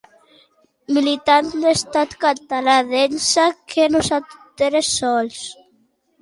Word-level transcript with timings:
Militant 0.97 1.51
d'Estat 1.65 2.15
Català 2.25 2.79
d'ençà 2.87 3.45
que 3.75 3.87
Nosaltres 3.97 4.91
Sols! 4.97 5.45